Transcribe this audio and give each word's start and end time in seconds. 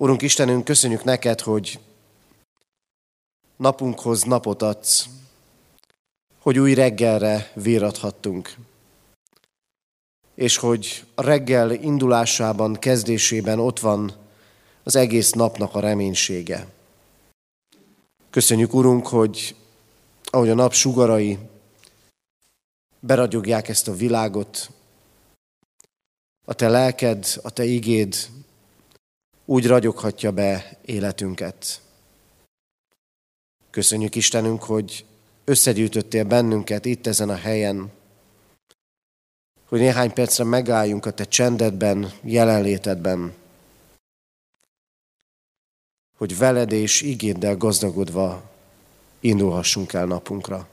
Urunk 0.00 0.22
Istenünk, 0.22 0.64
köszönjük 0.64 1.04
neked, 1.04 1.40
hogy 1.40 1.78
napunkhoz 3.56 4.22
napot 4.22 4.62
adsz, 4.62 5.08
hogy 6.38 6.58
új 6.58 6.74
reggelre 6.74 7.50
víradhattunk, 7.54 8.56
és 10.34 10.56
hogy 10.56 11.04
a 11.14 11.22
reggel 11.22 11.70
indulásában, 11.70 12.74
kezdésében 12.74 13.58
ott 13.58 13.80
van 13.80 14.12
az 14.82 14.96
egész 14.96 15.32
napnak 15.32 15.74
a 15.74 15.80
reménysége. 15.80 16.66
Köszönjük, 18.30 18.74
Urunk, 18.74 19.06
hogy 19.06 19.56
ahogy 20.24 20.48
a 20.48 20.54
nap 20.54 20.72
sugarai 20.72 21.38
beragyogják 23.00 23.68
ezt 23.68 23.88
a 23.88 23.94
világot, 23.94 24.70
a 26.44 26.54
Te 26.54 26.68
lelked, 26.68 27.26
a 27.42 27.50
Te 27.50 27.64
igéd 27.64 28.16
úgy 29.50 29.66
ragyoghatja 29.66 30.30
be 30.30 30.78
életünket. 30.84 31.80
Köszönjük 33.70 34.14
Istenünk, 34.14 34.62
hogy 34.62 35.04
összegyűjtöttél 35.44 36.24
bennünket 36.24 36.84
itt 36.84 37.06
ezen 37.06 37.28
a 37.28 37.36
helyen, 37.36 37.90
hogy 39.68 39.80
néhány 39.80 40.12
percre 40.12 40.44
megálljunk 40.44 41.06
a 41.06 41.10
Te 41.10 41.24
csendedben, 41.24 42.12
jelenlétedben, 42.22 43.34
hogy 46.16 46.38
veled 46.38 46.72
és 46.72 47.02
igéddel 47.02 47.56
gazdagodva 47.56 48.50
indulhassunk 49.20 49.92
el 49.92 50.06
napunkra. 50.06 50.68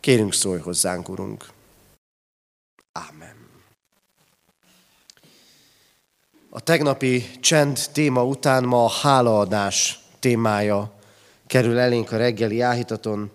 Kérünk 0.00 0.34
szólj 0.34 0.60
hozzánk, 0.60 1.08
Urunk. 1.08 1.52
Ámen. 2.92 3.37
A 6.50 6.60
tegnapi 6.60 7.30
csend 7.40 7.78
téma 7.92 8.24
után 8.24 8.64
ma 8.64 8.84
a 8.84 8.90
hálaadás 8.90 10.00
témája 10.18 10.92
kerül 11.46 11.78
elénk 11.78 12.12
a 12.12 12.16
reggeli 12.16 12.60
áhítaton. 12.60 13.30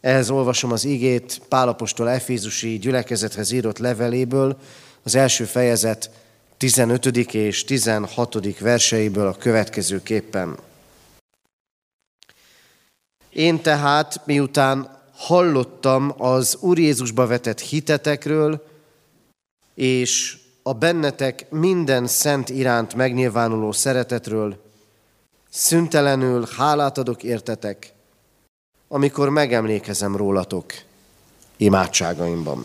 Ehhez 0.00 0.30
olvasom 0.30 0.72
az 0.72 0.84
igét 0.84 1.40
Pálapostól 1.48 2.10
Efézusi 2.10 2.78
gyülekezethez 2.78 3.50
írott 3.50 3.78
leveléből, 3.78 4.58
az 5.02 5.14
első 5.14 5.44
fejezet 5.44 6.10
15. 6.56 7.06
és 7.34 7.64
16. 7.64 8.58
verseiből 8.58 9.26
a 9.26 9.36
következőképpen. 9.36 10.58
Én 13.30 13.62
tehát, 13.62 14.26
miután 14.26 15.00
hallottam 15.14 16.14
az 16.16 16.56
Úr 16.60 16.78
Jézusba 16.78 17.26
vetett 17.26 17.60
hitetekről, 17.60 18.66
és 19.74 20.38
a 20.68 20.72
bennetek 20.72 21.50
minden 21.50 22.06
szent 22.06 22.48
iránt 22.48 22.94
megnyilvánuló 22.94 23.72
szeretetről, 23.72 24.62
szüntelenül 25.50 26.48
hálát 26.56 26.98
adok 26.98 27.22
értetek, 27.22 27.92
amikor 28.88 29.28
megemlékezem 29.28 30.16
rólatok 30.16 30.72
imádságaimban. 31.56 32.64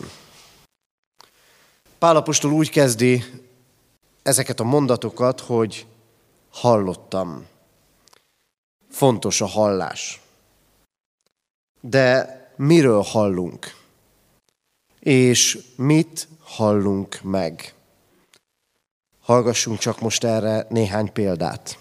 Pálapostól 1.98 2.52
úgy 2.52 2.70
kezdi 2.70 3.24
ezeket 4.22 4.60
a 4.60 4.64
mondatokat, 4.64 5.40
hogy 5.40 5.86
hallottam. 6.50 7.46
Fontos 8.90 9.40
a 9.40 9.46
hallás. 9.46 10.20
De 11.80 12.40
miről 12.56 13.02
hallunk? 13.02 13.74
És 15.00 15.58
mit 15.76 16.28
hallunk 16.42 17.20
meg? 17.22 17.74
Hallgassunk 19.24 19.78
csak 19.78 20.00
most 20.00 20.24
erre 20.24 20.66
néhány 20.68 21.12
példát. 21.12 21.76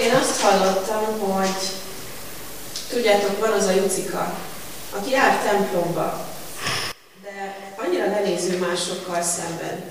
Én 0.00 0.14
azt 0.14 0.40
hallottam, 0.40 1.18
hogy 1.20 1.56
tudjátok, 2.90 3.40
van 3.40 3.52
az 3.52 3.66
a 3.66 3.70
Jucika, 3.70 4.38
aki 4.90 5.10
jár 5.10 5.42
templomba, 5.42 6.26
de 7.22 7.56
annyira 7.76 8.06
lenéző 8.06 8.58
másokkal 8.58 9.22
szemben. 9.22 9.84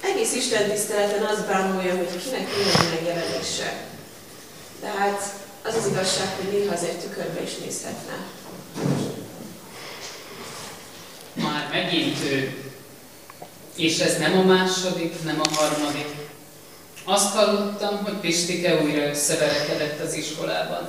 Egész 0.00 0.34
Isten 0.34 0.70
tiszteleten 0.70 1.22
azt 1.22 1.46
bámulja, 1.46 1.96
hogy 1.96 2.22
kinek 2.22 2.48
milyen 2.56 2.90
megjelenése. 2.94 3.84
De 4.80 4.86
hát 4.86 5.34
az 5.62 5.74
az 5.74 5.86
igazság, 5.86 6.28
hogy 6.36 6.52
néha 6.52 6.74
azért 6.74 7.00
tükörbe 7.00 7.42
is 7.42 7.56
nézhetne. 7.56 8.16
Már 11.34 11.68
megint 11.72 12.24
ő. 12.24 12.64
És 13.76 13.98
ez 13.98 14.18
nem 14.18 14.38
a 14.38 14.42
második, 14.42 15.22
nem 15.24 15.40
a 15.40 15.54
harmadik. 15.54 16.14
Azt 17.04 17.34
hallottam, 17.34 18.04
hogy 18.04 18.14
Pistike 18.14 18.82
újra 18.82 19.08
összeverekedett 19.08 20.00
az 20.00 20.14
iskolában. 20.14 20.88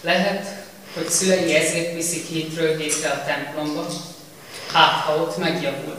Lehet, 0.00 0.66
hogy 0.94 1.08
szülei 1.08 1.54
ezért 1.54 1.94
viszik 1.94 2.26
hétről 2.26 2.76
hétre 2.76 3.10
a 3.10 3.24
templomba, 3.24 3.86
hát 4.72 5.04
ha 5.04 5.16
ott 5.22 5.36
megjavul. 5.36 5.96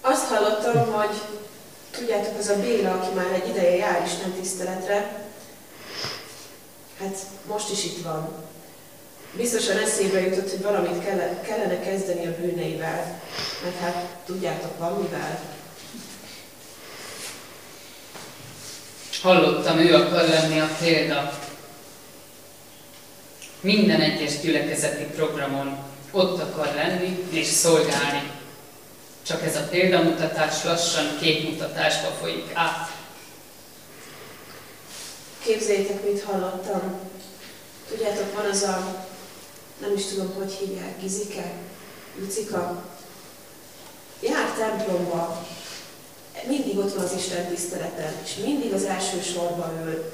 Azt 0.00 0.26
hallottam, 0.26 0.92
hogy 0.92 1.16
tudjátok, 1.90 2.38
az 2.38 2.48
a 2.48 2.60
Béla, 2.60 2.92
aki 2.92 3.14
már 3.14 3.32
egy 3.32 3.48
ideje 3.48 3.76
jár 3.76 4.02
Isten 4.06 4.32
tiszteletre, 4.32 5.26
hát 7.00 7.16
most 7.46 7.70
is 7.70 7.84
itt 7.84 8.02
van. 8.02 8.28
Biztosan 9.36 9.78
eszébe 9.78 10.20
jutott, 10.20 10.50
hogy 10.50 10.62
valamit 10.62 11.04
kellene 11.42 11.80
kezdeni 11.80 12.26
a 12.26 12.36
bűneivel, 12.40 13.20
mert 13.62 13.78
hát 13.80 14.06
tudjátok, 14.26 14.78
van 14.78 14.92
mivel. 15.02 15.40
Hallottam, 19.22 19.78
ő 19.78 19.94
akar 19.94 20.28
lenni 20.28 20.60
a 20.60 20.68
példa. 20.80 21.40
Minden 23.60 24.00
egyes 24.00 24.40
gyülekezeti 24.40 25.04
programon 25.04 25.78
ott 26.10 26.40
akar 26.40 26.74
lenni 26.74 27.26
és 27.30 27.46
szolgálni. 27.46 28.30
Csak 29.26 29.42
ez 29.42 29.56
a 29.56 29.68
példamutatás 29.70 30.64
lassan 30.64 31.18
képmutatásba 31.20 32.08
folyik 32.08 32.50
át. 32.54 32.90
Képzeljétek, 35.44 36.04
mit 36.04 36.22
hallottam. 36.22 37.00
Tudjátok, 37.88 38.34
van 38.34 38.50
az 38.50 38.62
a, 38.62 39.06
nem 39.82 39.94
is 39.96 40.04
tudom, 40.04 40.34
hogy 40.34 40.52
hívják, 40.52 41.00
Gizike, 41.00 41.52
Lucika. 42.18 42.84
Jár 44.20 44.54
templomba, 44.56 45.46
mindig 46.46 46.78
ott 46.78 46.94
van 46.94 47.04
az 47.04 47.12
Isten 47.16 47.48
tiszteleten, 47.48 48.12
és 48.24 48.36
mindig 48.44 48.72
az 48.72 48.84
első 48.84 49.20
sorba 49.20 49.72
ül. 49.84 50.12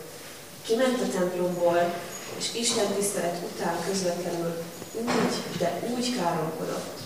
Kiment 0.62 1.00
a 1.00 1.18
templomból, 1.18 1.94
és 2.38 2.54
Isten 2.54 2.92
tisztelet 2.94 3.42
után 3.52 3.76
közvetlenül 3.86 4.62
úgy, 4.94 5.58
de 5.58 5.80
úgy 5.96 6.16
káromkodott. 6.16 6.98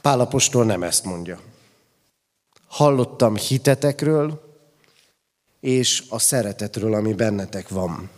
Pálapostól 0.00 0.64
nem 0.64 0.82
ezt 0.82 1.04
mondja. 1.04 1.38
Hallottam 2.68 3.36
hitetekről, 3.36 4.49
és 5.60 6.04
a 6.08 6.18
szeretetről, 6.18 6.94
ami 6.94 7.12
bennetek 7.12 7.68
van. 7.68 8.10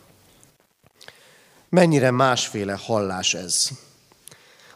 Mennyire 1.68 2.10
másféle 2.10 2.74
hallás 2.74 3.34
ez? 3.34 3.68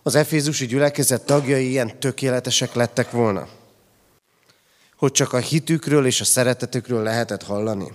Az 0.02 0.14
Efézusi 0.14 0.66
gyülekezet 0.66 1.26
tagjai 1.26 1.68
ilyen 1.68 2.00
tökéletesek 2.00 2.74
lettek 2.74 3.10
volna? 3.10 3.48
Hogy 4.96 5.12
csak 5.12 5.32
a 5.32 5.38
hitükről 5.38 6.06
és 6.06 6.20
a 6.20 6.24
szeretetükről 6.24 7.02
lehetett 7.02 7.42
hallani? 7.42 7.92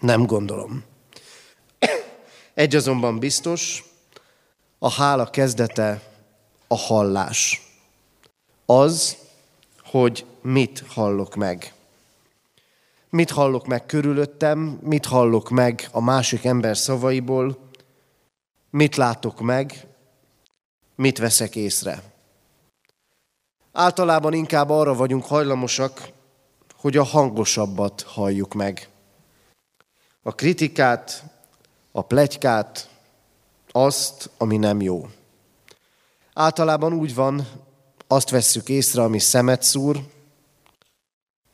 Nem 0.00 0.26
gondolom. 0.26 0.84
Egy 2.54 2.76
azonban 2.76 3.18
biztos, 3.18 3.84
a 4.78 4.90
hála 4.90 5.30
kezdete 5.30 6.02
a 6.66 6.76
hallás 6.76 7.66
az, 8.66 9.16
hogy 9.84 10.26
mit 10.42 10.84
hallok 10.88 11.34
meg. 11.34 11.72
Mit 13.10 13.30
hallok 13.30 13.66
meg 13.66 13.86
körülöttem, 13.86 14.78
mit 14.82 15.06
hallok 15.06 15.48
meg 15.48 15.88
a 15.92 16.00
másik 16.00 16.44
ember 16.44 16.76
szavaiból, 16.76 17.58
mit 18.70 18.96
látok 18.96 19.40
meg, 19.40 19.86
mit 20.94 21.18
veszek 21.18 21.56
észre. 21.56 22.02
Általában 23.72 24.32
inkább 24.32 24.70
arra 24.70 24.94
vagyunk 24.94 25.24
hajlamosak, 25.24 26.08
hogy 26.76 26.96
a 26.96 27.02
hangosabbat 27.02 28.02
halljuk 28.02 28.54
meg. 28.54 28.88
A 30.22 30.34
kritikát, 30.34 31.24
a 31.92 32.02
plegykát, 32.02 32.88
azt, 33.72 34.30
ami 34.36 34.56
nem 34.56 34.80
jó. 34.80 35.08
Általában 36.34 36.92
úgy 36.92 37.14
van, 37.14 37.48
azt 38.06 38.30
vesszük 38.30 38.68
észre, 38.68 39.02
ami 39.02 39.18
szemet 39.18 39.62
szúr, 39.62 40.00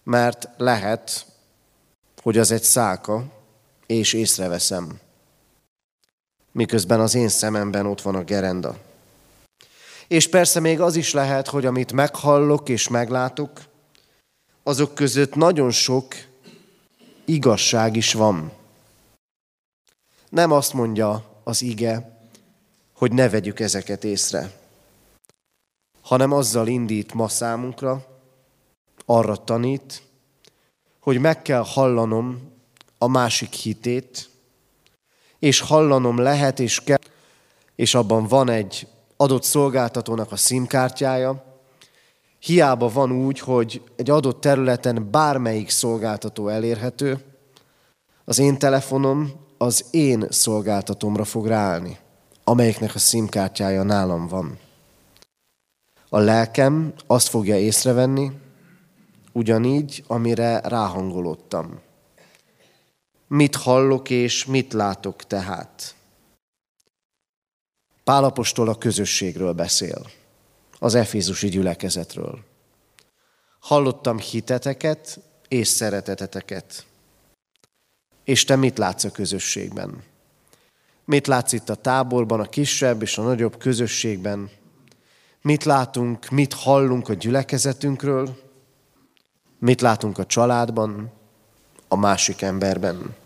mert 0.04 0.48
lehet, 0.56 1.26
hogy 2.22 2.38
az 2.38 2.50
egy 2.50 2.62
szálka, 2.62 3.24
és 3.86 4.12
észreveszem. 4.12 5.00
miközben 6.52 7.00
az 7.00 7.14
én 7.14 7.28
szememben 7.28 7.86
ott 7.86 8.02
van 8.02 8.14
a 8.14 8.24
gerenda. 8.24 8.76
És 10.08 10.28
persze 10.28 10.60
még 10.60 10.80
az 10.80 10.96
is 10.96 11.12
lehet, 11.12 11.48
hogy 11.48 11.66
amit 11.66 11.92
meghallok 11.92 12.68
és 12.68 12.88
meglátok, 12.88 13.60
azok 14.62 14.94
között 14.94 15.34
nagyon 15.34 15.70
sok 15.70 16.14
igazság 17.24 17.96
is 17.96 18.12
van. 18.12 18.52
Nem 20.28 20.50
azt 20.50 20.72
mondja 20.72 21.40
az 21.44 21.62
ige, 21.62 22.20
hogy 22.92 23.12
ne 23.12 23.28
vegyük 23.28 23.60
ezeket 23.60 24.04
észre, 24.04 24.52
hanem 26.02 26.32
azzal 26.32 26.66
indít 26.66 27.14
ma 27.14 27.28
számunkra, 27.28 28.06
arra 29.04 29.36
tanít, 29.36 30.02
hogy 31.02 31.20
meg 31.20 31.42
kell 31.42 31.64
hallanom 31.66 32.50
a 32.98 33.06
másik 33.06 33.52
hitét, 33.52 34.30
és 35.38 35.60
hallanom 35.60 36.18
lehet 36.18 36.60
és 36.60 36.80
kell, 36.80 36.98
és 37.76 37.94
abban 37.94 38.26
van 38.26 38.48
egy 38.48 38.86
adott 39.16 39.42
szolgáltatónak 39.42 40.32
a 40.32 40.36
szimkártyája, 40.36 41.44
hiába 42.38 42.88
van 42.88 43.12
úgy, 43.12 43.38
hogy 43.38 43.82
egy 43.96 44.10
adott 44.10 44.40
területen 44.40 45.10
bármelyik 45.10 45.70
szolgáltató 45.70 46.48
elérhető, 46.48 47.24
az 48.24 48.38
én 48.38 48.58
telefonom 48.58 49.32
az 49.58 49.84
én 49.90 50.26
szolgáltatomra 50.30 51.24
fog 51.24 51.46
ráállni, 51.46 51.98
amelyiknek 52.44 52.94
a 52.94 52.98
szimkártyája 52.98 53.82
nálam 53.82 54.26
van. 54.26 54.58
A 56.08 56.18
lelkem 56.18 56.92
azt 57.06 57.28
fogja 57.28 57.58
észrevenni, 57.58 58.30
ugyanígy, 59.32 60.04
amire 60.06 60.60
ráhangolódtam. 60.60 61.80
Mit 63.26 63.56
hallok 63.56 64.10
és 64.10 64.44
mit 64.44 64.72
látok 64.72 65.26
tehát? 65.26 65.94
Pálapostól 68.04 68.68
a 68.68 68.78
közösségről 68.78 69.52
beszél, 69.52 70.06
az 70.78 70.94
Efézusi 70.94 71.48
gyülekezetről. 71.48 72.38
Hallottam 73.60 74.18
hiteteket 74.18 75.20
és 75.48 75.68
szereteteteket. 75.68 76.86
És 78.24 78.44
te 78.44 78.56
mit 78.56 78.78
látsz 78.78 79.04
a 79.04 79.10
közösségben? 79.10 80.02
Mit 81.04 81.26
látsz 81.26 81.52
itt 81.52 81.68
a 81.68 81.74
táborban, 81.74 82.40
a 82.40 82.48
kisebb 82.48 83.02
és 83.02 83.18
a 83.18 83.22
nagyobb 83.22 83.58
közösségben? 83.58 84.50
Mit 85.42 85.64
látunk, 85.64 86.28
mit 86.28 86.52
hallunk 86.52 87.08
a 87.08 87.14
gyülekezetünkről? 87.14 88.51
Mit 89.62 89.80
látunk 89.80 90.18
a 90.18 90.26
családban, 90.26 91.12
a 91.88 91.96
másik 91.96 92.42
emberben? 92.42 93.16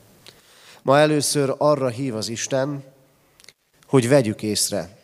Ma 0.83 0.99
először 0.99 1.55
arra 1.59 1.89
hív 1.89 2.15
az 2.15 2.29
Isten, 2.29 2.85
hogy 3.87 4.09
vegyük 4.09 4.43
észre, 4.43 4.99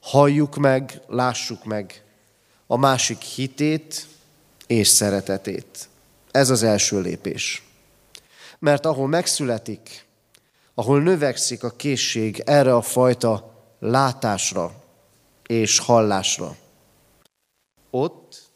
halljuk 0.00 0.56
meg, 0.56 1.00
lássuk 1.06 1.64
meg 1.64 2.04
a 2.66 2.76
másik 2.76 3.20
hitét 3.20 4.06
és 4.66 4.88
szeretetét. 4.88 5.88
Ez 6.30 6.50
az 6.50 6.62
első 6.62 7.00
lépés. 7.00 7.62
Mert 8.58 8.86
ahol 8.86 9.08
megszületik, 9.08 10.06
ahol 10.74 11.02
növekszik 11.02 11.64
a 11.64 11.70
készség 11.70 12.42
erre 12.46 12.74
a 12.74 12.82
fajta 12.82 13.54
látásra 13.78 14.72
és 15.46 15.78
hallásra, 15.78 16.56
ott 17.90 18.51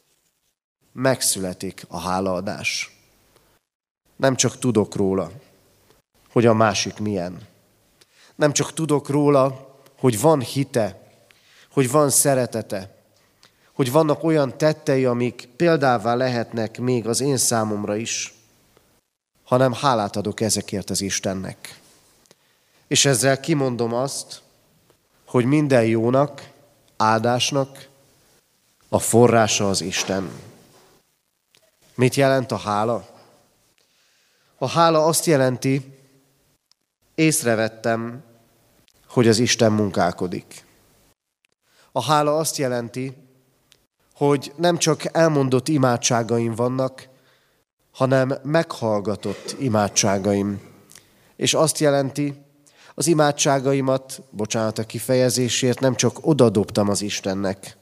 megszületik 0.97 1.85
a 1.89 1.99
hálaadás. 1.99 2.97
Nem 4.17 4.37
csak 4.37 4.59
tudok 4.59 4.95
róla, 4.95 5.31
hogy 6.31 6.47
a 6.47 6.55
másik 6.55 6.99
milyen. 6.99 7.47
Nem 8.35 8.53
csak 8.53 8.73
tudok 8.73 9.09
róla, 9.09 9.75
hogy 9.99 10.21
van 10.21 10.41
hite, 10.41 11.01
hogy 11.71 11.91
van 11.91 12.11
szeretete, 12.11 12.97
hogy 13.73 13.93
vannak 13.93 14.25
olyan 14.25 14.59
tettei, 14.59 15.05
amik 15.05 15.49
példává 15.57 16.15
lehetnek 16.15 16.79
még 16.79 17.07
az 17.09 17.21
én 17.21 17.37
számomra 17.37 17.97
is, 17.97 18.35
hanem 19.45 19.73
hálát 19.73 20.17
adok 20.17 20.41
ezekért 20.41 20.91
az 20.91 21.01
Istennek. 21.01 21.81
És 22.87 23.05
ezzel 23.05 23.41
kimondom 23.41 23.95
azt, 23.95 24.43
hogy 25.27 25.45
minden 25.45 25.85
jónak, 25.85 26.51
áldásnak 26.97 27.89
a 28.89 28.99
forrása 28.99 29.69
az 29.69 29.81
Isten. 29.81 30.31
Mit 31.97 32.15
jelent 32.15 32.53
a 32.53 32.57
hála? 32.57 33.09
A 34.59 34.69
hála 34.69 35.05
azt 35.05 35.27
jelenti, 35.27 35.99
észrevettem, 37.15 38.23
hogy 39.09 39.29
az 39.29 39.39
Isten 39.39 39.73
munkálkodik. 39.73 40.65
A 41.93 42.03
hála 42.03 42.37
azt 42.37 42.57
jelenti, 42.57 43.17
hogy 44.15 44.53
nem 44.57 44.79
csak 44.79 45.17
elmondott 45.17 45.69
imádságaim 45.69 46.55
vannak, 46.55 47.09
hanem 47.93 48.39
meghallgatott 48.43 49.57
imádságaim. 49.59 50.61
És 51.37 51.55
azt 51.55 51.79
jelenti, 51.79 52.45
az 52.95 53.07
imádságaimat, 53.07 54.23
bocsánat 54.31 54.79
a 54.79 54.85
kifejezésért, 54.85 55.81
nem 55.81 55.95
csak 55.95 56.27
odadobtam 56.27 56.89
az 56.89 57.03
Istennek, 57.03 57.77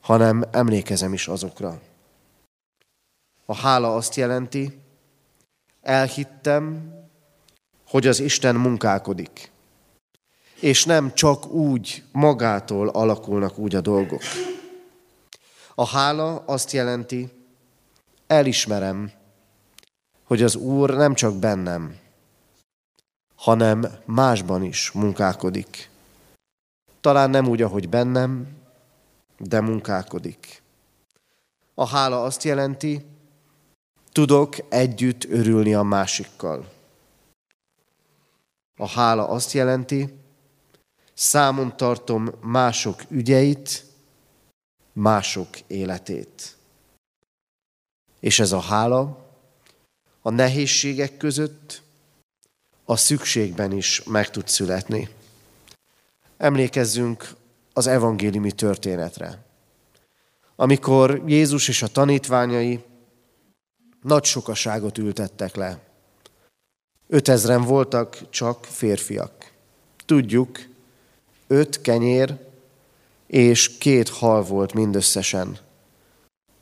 hanem 0.00 0.44
emlékezem 0.50 1.12
is 1.12 1.28
azokra. 1.28 1.80
A 3.50 3.54
hála 3.54 3.94
azt 3.94 4.14
jelenti, 4.14 4.78
elhittem, 5.82 6.92
hogy 7.86 8.06
az 8.06 8.20
Isten 8.20 8.54
munkálkodik. 8.54 9.50
És 10.60 10.84
nem 10.84 11.14
csak 11.14 11.46
úgy 11.46 12.04
magától 12.12 12.88
alakulnak 12.88 13.58
úgy 13.58 13.74
a 13.74 13.80
dolgok. 13.80 14.22
A 15.74 15.86
hála 15.86 16.36
azt 16.46 16.72
jelenti, 16.72 17.28
elismerem, 18.26 19.12
hogy 20.24 20.42
az 20.42 20.54
Úr 20.54 20.90
nem 20.90 21.14
csak 21.14 21.36
bennem, 21.36 21.98
hanem 23.34 23.86
másban 24.04 24.62
is 24.62 24.90
munkálkodik. 24.90 25.90
Talán 27.00 27.30
nem 27.30 27.48
úgy, 27.48 27.62
ahogy 27.62 27.88
bennem, 27.88 28.48
de 29.38 29.60
munkálkodik. 29.60 30.62
A 31.74 31.86
hála 31.86 32.22
azt 32.22 32.42
jelenti, 32.42 33.16
tudok 34.18 34.56
együtt 34.68 35.24
örülni 35.24 35.74
a 35.74 35.82
másikkal. 35.82 36.72
A 38.76 38.88
hála 38.88 39.28
azt 39.28 39.52
jelenti, 39.52 40.14
számon 41.14 41.76
tartom 41.76 42.30
mások 42.40 43.02
ügyeit, 43.08 43.84
mások 44.92 45.48
életét. 45.66 46.56
És 48.20 48.38
ez 48.38 48.52
a 48.52 48.60
hála 48.60 49.28
a 50.22 50.30
nehézségek 50.30 51.16
között, 51.16 51.82
a 52.84 52.96
szükségben 52.96 53.72
is 53.72 54.02
meg 54.02 54.30
tud 54.30 54.48
születni. 54.48 55.08
Emlékezzünk 56.36 57.34
az 57.72 57.86
evangéliumi 57.86 58.52
történetre. 58.52 59.44
Amikor 60.56 61.22
Jézus 61.26 61.68
és 61.68 61.82
a 61.82 61.88
tanítványai 61.88 62.86
nagy 64.02 64.24
sokaságot 64.24 64.98
ültettek 64.98 65.54
le. 65.56 65.80
Ötezren 67.06 67.62
voltak 67.62 68.30
csak 68.30 68.64
férfiak. 68.64 69.52
Tudjuk, 70.06 70.58
öt 71.46 71.80
kenyér 71.80 72.38
és 73.26 73.78
két 73.78 74.08
hal 74.08 74.42
volt 74.42 74.72
mindösszesen, 74.72 75.58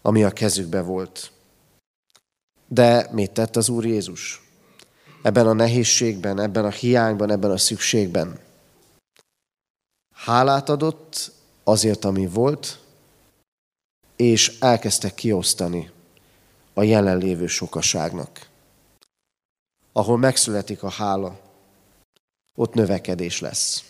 ami 0.02 0.24
a 0.24 0.30
kezükbe 0.30 0.80
volt. 0.80 1.30
De 2.68 3.08
mit 3.12 3.30
tett 3.30 3.56
az 3.56 3.68
Úr 3.68 3.84
Jézus? 3.84 4.42
Ebben 5.22 5.46
a 5.46 5.52
nehézségben, 5.52 6.40
ebben 6.40 6.64
a 6.64 6.70
hiányban, 6.70 7.30
ebben 7.30 7.50
a 7.50 7.58
szükségben. 7.58 8.38
Hálát 10.14 10.68
adott 10.68 11.32
azért, 11.64 12.04
ami 12.04 12.26
volt, 12.26 12.78
és 14.16 14.58
elkezdte 14.60 15.14
kiosztani 15.14 15.90
a 16.78 16.82
jelenlévő 16.82 17.46
sokaságnak. 17.46 18.46
Ahol 19.92 20.18
megszületik 20.18 20.82
a 20.82 20.90
hála, 20.90 21.40
ott 22.54 22.74
növekedés 22.74 23.40
lesz. 23.40 23.84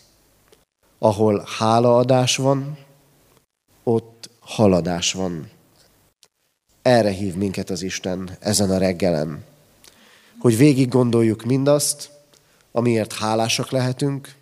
Ahol 0.99 1.45
hálaadás 1.59 2.37
van, 2.37 2.79
ott 3.83 4.31
haladás 4.41 5.13
van. 5.13 5.51
Erre 6.83 7.11
hív 7.11 7.35
minket 7.35 7.71
az 7.71 7.83
Isten 7.83 8.37
ezen 8.41 8.71
a 8.71 8.79
reggelen, 8.79 9.45
hogy 10.39 10.57
végig 10.57 10.89
gondoljuk 10.89 11.43
mindazt, 11.43 12.11
amiért 12.73 13.13
hálásak 13.13 13.71
lehetünk, 13.71 14.35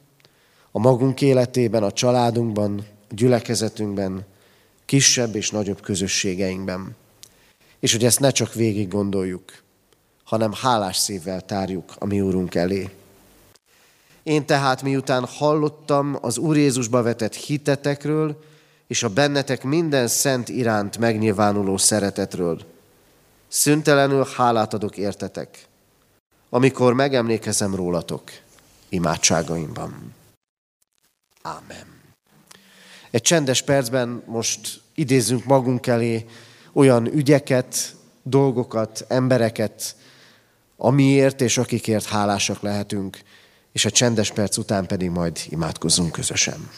a 0.70 0.78
magunk 0.78 1.20
életében, 1.20 1.82
a 1.82 1.92
családunkban, 1.92 2.86
a 3.10 3.14
gyülekezetünkben, 3.14 4.24
kisebb 4.84 5.34
és 5.34 5.50
nagyobb 5.50 5.80
közösségeinkben. 5.80 6.96
És 7.84 7.92
hogy 7.92 8.04
ezt 8.04 8.20
ne 8.20 8.30
csak 8.30 8.54
végig 8.54 8.88
gondoljuk, 8.88 9.52
hanem 10.24 10.52
hálás 10.52 10.96
szívvel 10.96 11.40
tárjuk 11.40 11.92
a 11.98 12.04
mi 12.04 12.20
Úrunk 12.20 12.54
elé. 12.54 12.90
Én 14.22 14.46
tehát 14.46 14.82
miután 14.82 15.24
hallottam 15.26 16.18
az 16.20 16.38
Úr 16.38 16.56
Jézusba 16.56 17.02
vetett 17.02 17.34
hitetekről, 17.34 18.44
és 18.86 19.02
a 19.02 19.08
bennetek 19.08 19.62
minden 19.62 20.08
szent 20.08 20.48
iránt 20.48 20.98
megnyilvánuló 20.98 21.76
szeretetről, 21.76 22.60
szüntelenül 23.48 24.26
hálát 24.36 24.74
adok 24.74 24.96
értetek, 24.96 25.66
amikor 26.48 26.92
megemlékezem 26.92 27.74
rólatok 27.74 28.30
imádságaimban. 28.88 30.14
Ámen. 31.42 32.00
Egy 33.10 33.22
csendes 33.22 33.62
percben 33.62 34.22
most 34.26 34.80
idézzünk 34.94 35.44
magunk 35.44 35.86
elé 35.86 36.26
olyan 36.74 37.06
ügyeket, 37.06 37.96
dolgokat, 38.22 39.04
embereket, 39.08 39.96
amiért 40.76 41.40
és 41.40 41.58
akikért 41.58 42.04
hálásak 42.04 42.60
lehetünk, 42.60 43.18
és 43.72 43.84
a 43.84 43.90
csendes 43.90 44.30
perc 44.32 44.56
után 44.56 44.86
pedig 44.86 45.10
majd 45.10 45.40
imádkozzunk 45.48 46.12
közösen. 46.12 46.70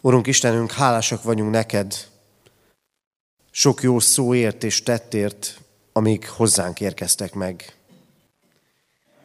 Urunk 0.00 0.26
Istenünk, 0.26 0.72
hálásak 0.72 1.22
vagyunk 1.22 1.50
neked 1.50 1.94
sok 3.50 3.82
jó 3.82 3.98
szóért 3.98 4.64
és 4.64 4.82
tettért, 4.82 5.60
amik 5.92 6.28
hozzánk 6.28 6.80
érkeztek 6.80 7.34
meg. 7.34 7.76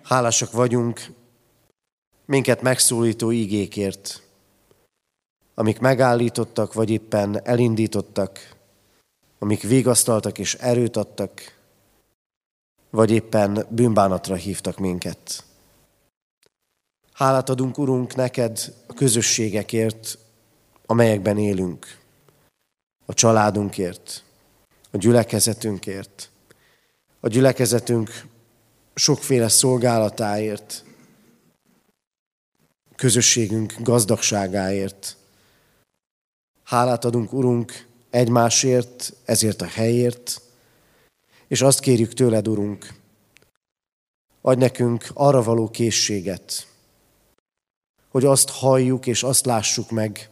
Hálásak 0.04 0.52
vagyunk 0.52 1.06
minket 2.26 2.62
megszólító 2.62 3.32
ígékért, 3.32 4.22
amik 5.54 5.80
megállítottak, 5.80 6.74
vagy 6.74 6.90
éppen 6.90 7.46
elindítottak, 7.48 8.56
amik 9.44 9.62
végasztaltak 9.62 10.40
és 10.40 10.54
erőt 10.54 10.98
adtak, 10.98 11.58
vagy 12.90 13.12
éppen 13.12 13.66
bűnbánatra 13.70 14.36
hívtak 14.36 14.78
minket. 14.78 15.44
Hálát 17.14 17.50
adunk, 17.50 17.78
Urunk, 17.78 18.16
neked 18.16 18.74
a 18.88 18.94
közösségekért, 18.94 20.18
amelyekben 20.86 21.38
élünk, 21.38 22.00
a 23.06 23.14
családunkért, 23.14 24.24
a 24.92 24.98
gyülekezetünkért, 24.98 26.30
a 27.20 27.28
gyülekezetünk 27.28 28.28
sokféle 28.94 29.48
szolgálatáért, 29.48 30.84
közösségünk 32.96 33.74
gazdagságáért. 33.80 35.18
Hálát 36.64 37.06
adunk, 37.06 37.34
Urunk, 37.34 37.92
egymásért, 38.14 39.14
ezért 39.26 39.62
a 39.62 39.66
helyért, 39.66 40.42
és 41.48 41.62
azt 41.62 41.80
kérjük 41.80 42.14
tőled, 42.14 42.48
Urunk, 42.48 42.94
adj 44.42 44.60
nekünk 44.60 45.06
arra 45.14 45.44
való 45.44 45.70
készséget, 45.70 46.68
hogy 48.10 48.26
azt 48.26 48.50
halljuk 48.50 49.08
és 49.08 49.24
azt 49.24 49.46
lássuk 49.46 49.92
meg, 49.92 50.30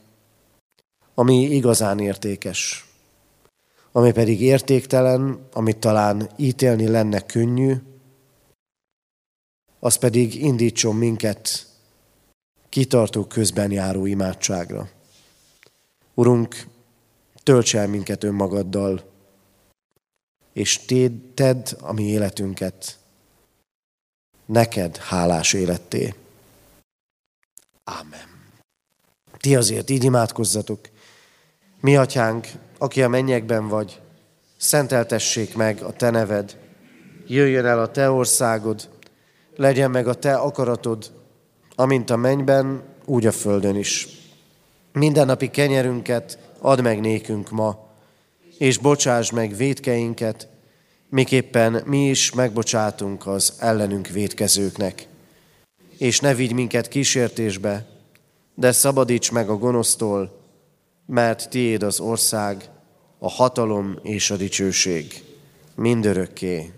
ami 1.13 1.41
igazán 1.41 1.99
értékes, 1.99 2.87
ami 3.91 4.11
pedig 4.11 4.41
értéktelen, 4.41 5.47
amit 5.53 5.77
talán 5.77 6.29
ítélni 6.37 6.87
lenne 6.87 7.25
könnyű, 7.25 7.75
az 9.79 9.95
pedig 9.95 10.35
indítson 10.35 10.95
minket 10.95 11.67
kitartó 12.69 13.25
közben 13.25 13.71
járó 13.71 14.05
imádságra. 14.05 14.89
Urunk, 16.13 16.69
tölts 17.43 17.73
el 17.73 17.87
minket 17.87 18.23
önmagaddal, 18.23 19.09
és 20.53 20.85
téd, 20.85 21.33
tedd 21.33 21.67
a 21.79 21.93
mi 21.93 22.03
életünket 22.03 22.99
neked 24.51 24.97
hálás 24.97 25.53
életté. 25.53 26.15
Ámen. 27.83 28.29
Ti 29.37 29.55
azért 29.55 29.89
így 29.89 30.03
imádkozzatok. 30.03 30.79
Mi 31.79 31.95
atyánk, 31.95 32.47
aki 32.77 33.03
a 33.03 33.07
mennyekben 33.07 33.67
vagy, 33.67 34.01
szenteltessék 34.57 35.55
meg 35.55 35.81
a 35.81 35.93
te 35.93 36.09
neved, 36.09 36.57
jöjjön 37.27 37.65
el 37.65 37.79
a 37.79 37.91
te 37.91 38.09
országod, 38.09 38.89
legyen 39.55 39.91
meg 39.91 40.07
a 40.07 40.13
te 40.13 40.35
akaratod, 40.35 41.11
amint 41.75 42.09
a 42.09 42.15
mennyben, 42.15 42.83
úgy 43.05 43.25
a 43.25 43.31
földön 43.31 43.75
is. 43.75 44.07
Mindennapi 44.93 45.49
kenyerünket 45.49 46.50
add 46.61 46.81
meg 46.81 46.99
nékünk 46.99 47.49
ma, 47.49 47.89
és 48.57 48.77
bocsáss 48.77 49.31
meg 49.31 49.55
védkeinket, 49.55 50.47
miképpen 51.09 51.83
mi 51.85 52.09
is 52.09 52.31
megbocsátunk 52.31 53.27
az 53.27 53.53
ellenünk 53.59 54.07
védkezőknek. 54.07 55.07
És 55.97 56.19
ne 56.19 56.33
vigy 56.33 56.53
minket 56.53 56.87
kísértésbe, 56.87 57.87
de 58.55 58.71
szabadíts 58.71 59.31
meg 59.31 59.49
a 59.49 59.57
gonosztól, 59.57 60.39
mert 61.05 61.49
tiéd 61.49 61.83
az 61.83 61.99
ország, 61.99 62.69
a 63.19 63.29
hatalom 63.29 63.99
és 64.01 64.31
a 64.31 64.35
dicsőség 64.35 65.23
mindörökké. 65.75 66.71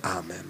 Ámen. 0.00 0.49